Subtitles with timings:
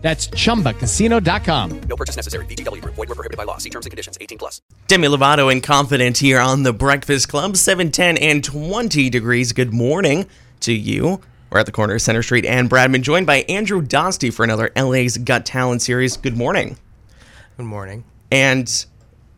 [0.00, 1.80] That's chumbacasino.com.
[1.80, 2.46] No purchase necessary.
[2.46, 2.94] VGW Group.
[2.94, 3.58] Void were prohibited by law.
[3.58, 4.16] See terms and conditions.
[4.20, 4.62] 18 plus.
[4.86, 9.52] Demi Lovato and Confident here on the Breakfast Club, 7, 10, and 20 degrees.
[9.52, 10.26] Good morning
[10.60, 11.20] to you.
[11.50, 14.70] We're at the corner of Center Street and Bradman, joined by Andrew Dostie for another
[14.76, 16.16] LA's Got Talent series.
[16.16, 16.78] Good morning.
[17.56, 18.04] Good morning.
[18.30, 18.86] And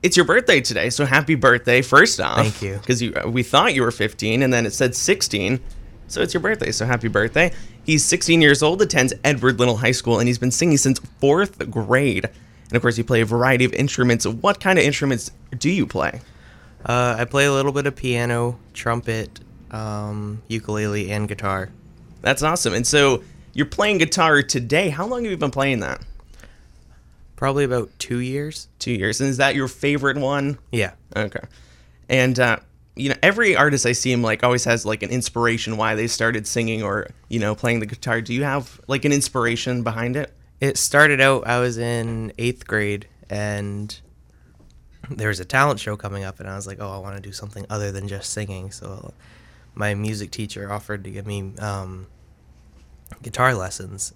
[0.02, 2.36] it's your birthday today, so happy birthday, first off.
[2.36, 2.78] Thank you.
[2.78, 5.60] Because you, we thought you were 15, and then it said 16.
[6.10, 7.52] So it's your birthday, so happy birthday.
[7.84, 11.70] He's 16 years old, attends Edward Little High School, and he's been singing since fourth
[11.70, 12.24] grade.
[12.24, 14.26] And of course, you play a variety of instruments.
[14.26, 16.20] What kind of instruments do you play?
[16.84, 19.38] Uh, I play a little bit of piano, trumpet,
[19.70, 21.68] um, ukulele, and guitar.
[22.22, 22.74] That's awesome.
[22.74, 24.88] And so you're playing guitar today.
[24.88, 26.04] How long have you been playing that?
[27.36, 28.66] Probably about two years.
[28.80, 29.20] Two years.
[29.20, 30.58] And is that your favorite one?
[30.72, 30.92] Yeah.
[31.14, 31.44] Okay.
[32.08, 32.58] And uh,
[32.96, 36.06] you know, every artist I see him like always has like an inspiration why they
[36.06, 38.20] started singing or you know playing the guitar.
[38.20, 40.32] Do you have like an inspiration behind it?
[40.60, 43.98] It started out, I was in eighth grade, and
[45.08, 47.22] there was a talent show coming up, and I was like, oh, I want to
[47.22, 48.70] do something other than just singing.
[48.70, 49.14] So
[49.74, 52.08] my music teacher offered to give me um,
[53.22, 54.12] guitar lessons,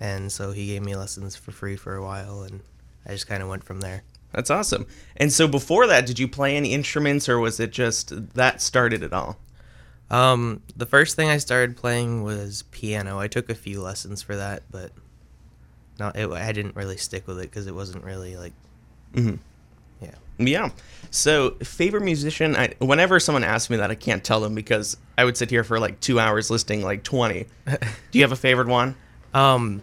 [0.00, 2.62] and so he gave me lessons for free for a while, and
[3.06, 4.02] I just kind of went from there.
[4.36, 4.86] That's awesome.
[5.16, 9.02] And so before that, did you play any instruments or was it just that started
[9.02, 9.38] it all?
[10.10, 13.18] Um, the first thing I started playing was piano.
[13.18, 14.92] I took a few lessons for that, but
[15.98, 18.52] no, it, I didn't really stick with it because it wasn't really like,
[19.14, 19.38] Mhm.
[20.02, 20.10] yeah.
[20.38, 20.68] Yeah.
[21.10, 25.24] So, favorite musician, I, whenever someone asks me that, I can't tell them because I
[25.24, 27.46] would sit here for like two hours listing like 20.
[27.66, 27.78] Do
[28.12, 28.96] you have a favorite one?
[29.32, 29.80] Um,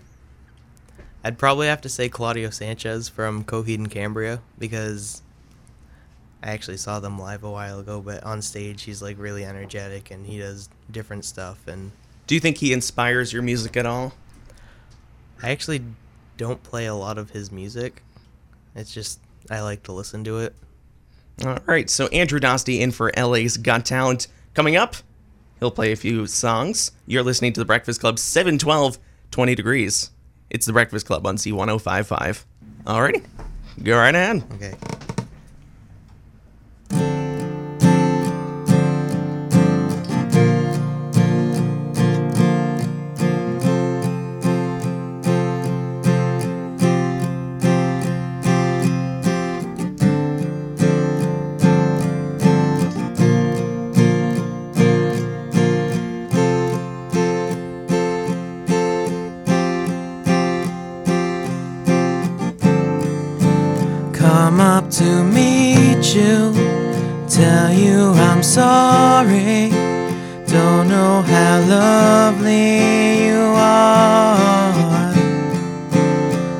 [1.23, 5.21] I'd probably have to say Claudio Sanchez from Coheed and Cambria because
[6.41, 10.11] I actually saw them live a while ago, but on stage he's like really energetic
[10.11, 11.91] and he does different stuff and
[12.27, 14.13] Do you think he inspires your music at all?
[15.41, 15.83] I actually
[16.37, 18.03] don't play a lot of his music.
[18.75, 19.19] It's just
[19.49, 20.55] I like to listen to it.
[21.45, 21.89] All right.
[21.89, 24.27] So, Andrew Dostie in for LA's Got Talent.
[24.53, 24.95] Coming up,
[25.59, 26.91] he'll play a few songs.
[27.07, 28.99] You're listening to The Breakfast Club, 712,
[29.31, 30.11] 20 degrees.
[30.53, 32.43] It's The Breakfast Club on Z1055.
[32.85, 33.23] All righty.
[33.81, 34.43] Go right ahead.
[34.53, 34.75] Okay.
[64.43, 66.51] Come up to meet you,
[67.29, 69.69] tell you I'm sorry.
[70.47, 75.13] Don't know how lovely you are.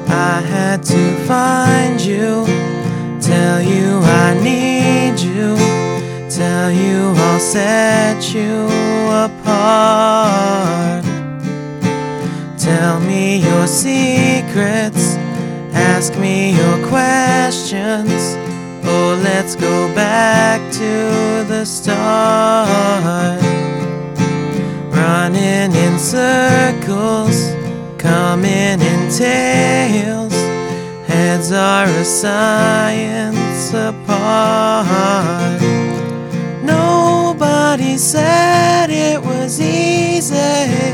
[0.07, 2.45] I had to find you,
[3.19, 5.57] tell you I need you,
[6.29, 8.65] tell you I'll set you
[9.25, 11.03] apart.
[12.57, 15.22] Tell me your secrets.
[15.73, 18.35] Ask me your questions.
[18.85, 23.41] Oh, let's go back to the start.
[24.91, 27.53] Running in circles,
[27.97, 30.33] coming in tails.
[31.07, 35.61] Heads are a science apart.
[36.63, 40.93] Nobody said it was easy.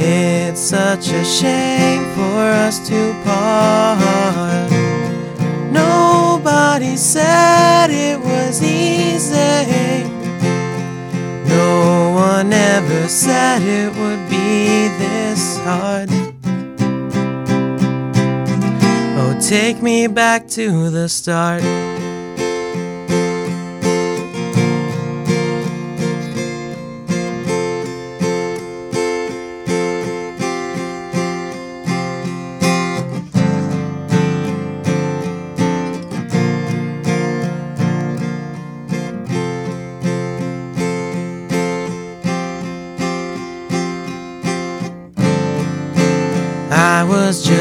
[0.00, 4.70] It's such a shame for us to part.
[5.70, 10.08] Nobody said it was easy.
[11.56, 16.08] No one ever said it would be this hard.
[19.20, 21.62] Oh, take me back to the start.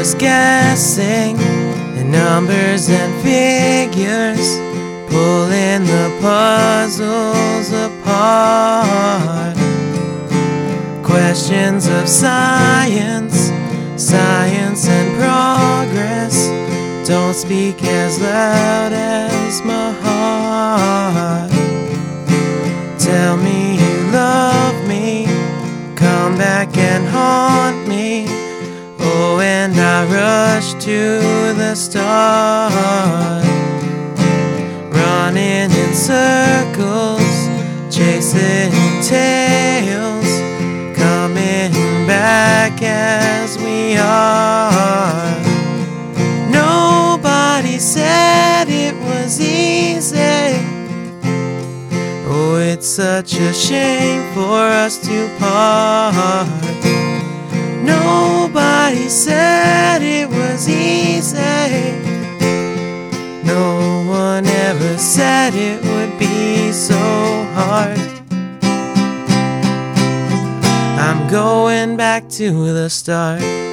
[0.07, 1.37] Just guessing
[1.97, 4.55] in numbers and figures,
[5.09, 9.57] pulling the puzzles apart.
[11.03, 13.51] Questions of science,
[14.01, 16.47] science and progress
[17.05, 19.26] don't speak as loud as
[30.87, 33.43] to the start,
[34.89, 37.49] running in circles,
[37.93, 38.71] chasing
[39.03, 40.29] tails,
[40.95, 41.73] coming
[42.07, 45.35] back as we are.
[46.49, 50.55] Nobody said it was easy.
[52.29, 56.47] Oh, it's such a shame for us to part.
[57.83, 59.46] Nobody said
[60.69, 61.91] easy.
[63.43, 66.95] No one ever said it would be so
[67.53, 67.99] hard.
[70.99, 73.66] I'm going back to the start.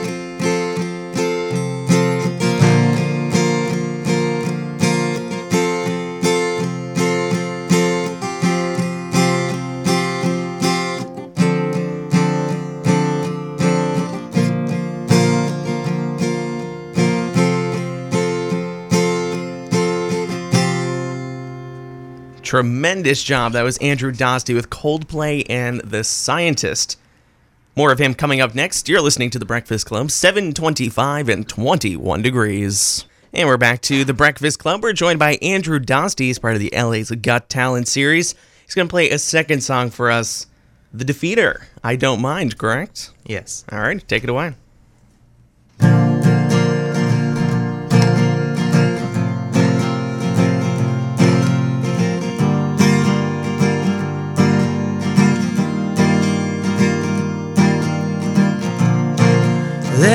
[22.54, 23.50] Tremendous job.
[23.54, 26.96] That was Andrew Dostie with Coldplay and The Scientist.
[27.74, 28.88] More of him coming up next.
[28.88, 33.06] You're listening to The Breakfast Club, 725 and 21 degrees.
[33.32, 34.84] And we're back to The Breakfast Club.
[34.84, 38.36] We're joined by Andrew Dostie as part of the LA's Got Talent series.
[38.64, 40.46] He's going to play a second song for us,
[40.92, 41.64] The Defeater.
[41.82, 43.10] I Don't Mind, correct?
[43.24, 43.64] Yes.
[43.72, 44.54] All right, take it away.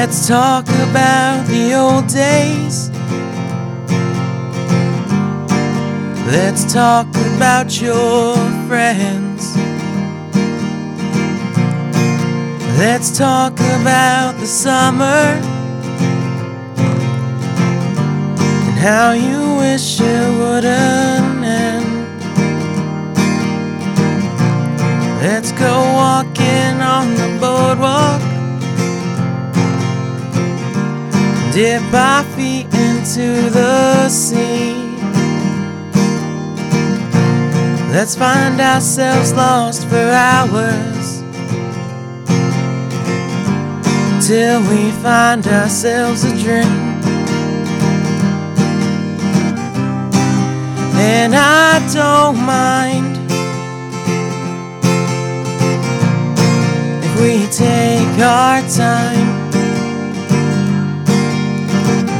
[0.09, 2.89] Let's talk about the old days.
[6.25, 8.33] Let's talk about your
[8.67, 9.55] friends.
[12.79, 15.37] Let's talk about the summer
[18.65, 21.85] and how you wish it wouldn't end.
[25.21, 28.38] Let's go walking on the boardwalk.
[31.59, 34.71] Dip our feet into the sea.
[37.91, 41.21] Let's find ourselves lost for hours.
[44.25, 46.63] Till we find ourselves a dream.
[50.95, 53.17] And I don't mind
[57.03, 59.28] if we take our time.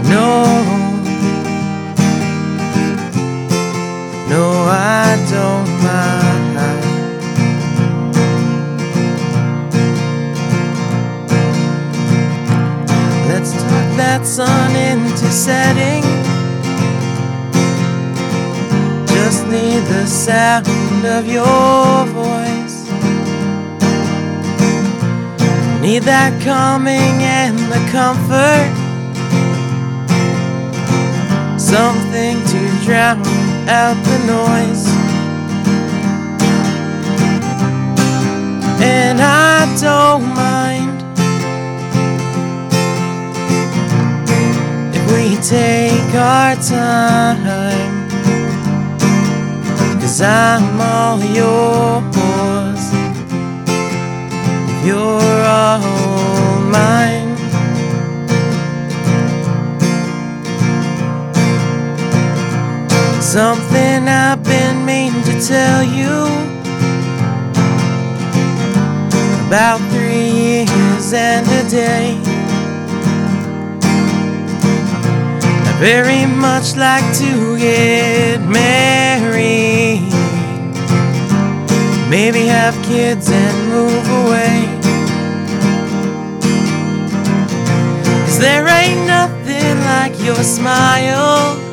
[0.10, 0.44] No,
[4.28, 6.40] no, I don't mind.
[13.30, 16.02] Let's talk that sun into setting.
[19.06, 22.90] Just need the sound of your voice.
[25.84, 28.89] Need that calming and the comfort.
[31.70, 33.22] Something to drown
[33.70, 34.88] out the noise.
[38.82, 40.98] And I don't mind
[44.96, 48.10] if we take our time.
[50.02, 52.86] Cause I'm all yours.
[54.72, 55.29] If you're
[63.32, 66.26] Something I've been meaning to tell you
[69.46, 72.18] about three years and a day.
[75.64, 80.10] I very much like to get married,
[82.10, 84.66] maybe have kids and move away.
[88.26, 91.69] Cause there ain't nothing like your smile.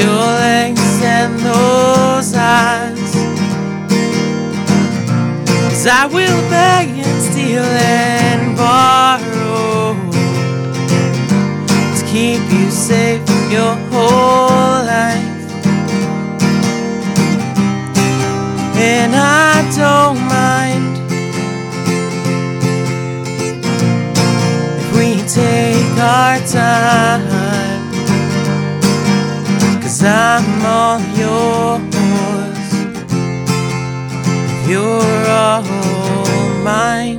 [0.00, 3.12] Your legs and those eyes.
[5.68, 9.94] Cause I will beg and steal and borrow
[11.96, 14.57] to keep you safe your whole
[29.98, 31.82] Cause I'm all yours.
[34.68, 35.62] You're all
[36.62, 37.18] mine.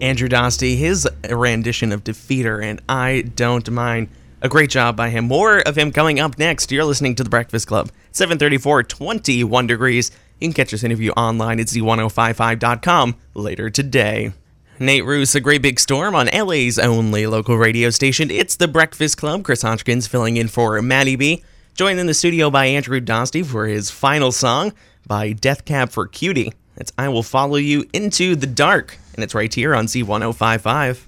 [0.00, 4.08] Andrew Dostie, his rendition of Defeater, and I Don't Mind.
[4.40, 5.26] A great job by him.
[5.26, 6.72] More of him coming up next.
[6.72, 7.90] You're listening to The Breakfast Club.
[8.12, 10.10] 734, 21 degrees.
[10.40, 14.32] You can catch this interview online at z1055.com later today.
[14.80, 18.30] Nate Ruess, A Great Big Storm on LA's only local radio station.
[18.30, 19.42] It's The Breakfast Club.
[19.42, 21.42] Chris Hodgkins filling in for Maddie B.
[21.74, 24.72] Joined in the studio by Andrew Dostie for his final song
[25.06, 26.52] by Death Cab for Cutie.
[26.76, 31.07] It's I Will Follow You Into the Dark, and it's right here on Z1055.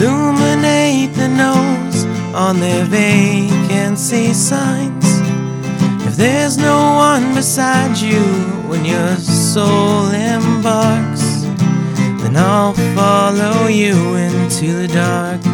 [0.00, 2.04] illuminate the nose
[2.34, 5.04] on their vacancy signs.
[6.06, 8.22] If there's no one beside you
[8.68, 11.42] when your soul embarks,
[12.22, 15.44] then I'll follow you into the dark.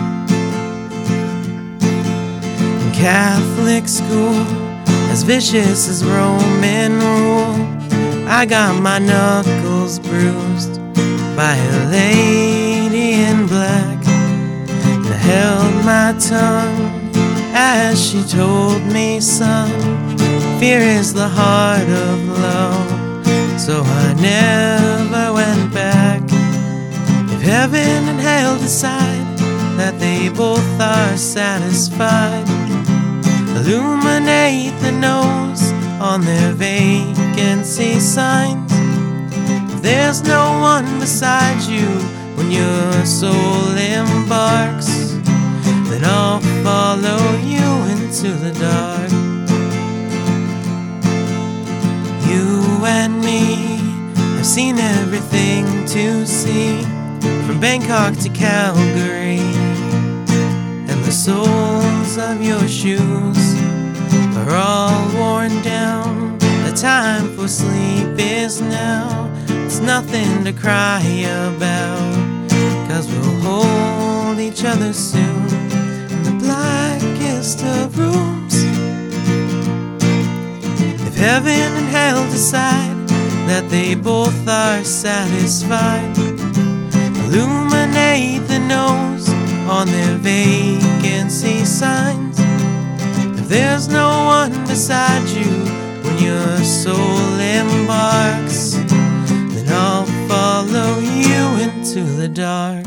[2.83, 4.47] In Catholic school,
[5.11, 7.77] as vicious as Roman rule.
[8.29, 10.81] I got my knuckles bruised
[11.37, 13.96] by a lady in black.
[15.27, 17.11] Held my tongue
[17.53, 19.69] as she told me, son,
[20.61, 23.61] fear is the heart of love.
[23.61, 26.23] So I never went back.
[27.33, 29.39] If heaven and hell decide
[29.77, 32.47] that they both are satisfied,
[33.57, 38.71] illuminate the nose on their vacancy signs.
[39.75, 41.89] If there's no one beside you
[42.37, 45.16] when your soul embarks,
[45.99, 49.11] then I'll follow you into the dark.
[52.29, 53.79] You and me
[54.37, 56.83] have seen everything to see,
[57.47, 59.39] from Bangkok to Calgary,
[60.91, 63.55] and the soles of your shoes
[64.37, 66.39] are all worn down.
[66.39, 69.33] The time for sleep is now.
[69.49, 72.15] It's nothing to cry about.
[72.89, 75.36] Cause we'll hold each other soon
[77.55, 78.55] of rooms.
[81.07, 83.09] If heaven and hell decide
[83.47, 86.19] that they both are satisfied,
[87.23, 89.29] illuminate the nose
[89.71, 92.37] on their vacancy signs.
[93.39, 95.53] If there's no one beside you
[96.03, 98.73] when your soul embarks,
[99.55, 102.87] then I'll follow you into the dark.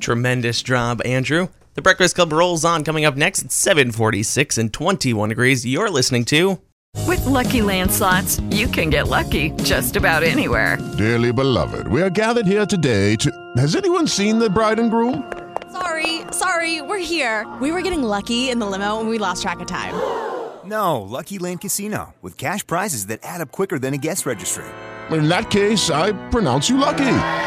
[0.00, 1.48] Tremendous job, Andrew.
[1.78, 5.64] The Breakfast Club rolls on coming up next at 746 and 21 degrees.
[5.64, 6.58] You're listening to
[7.06, 10.76] With Lucky Land slots, you can get lucky just about anywhere.
[10.98, 13.30] Dearly beloved, we are gathered here today to.
[13.56, 15.22] Has anyone seen the bride and groom?
[15.70, 17.46] Sorry, sorry, we're here.
[17.60, 19.94] We were getting lucky in the limo and we lost track of time.
[20.64, 24.66] No, Lucky Land Casino, with cash prizes that add up quicker than a guest registry.
[25.12, 27.46] In that case, I pronounce you lucky.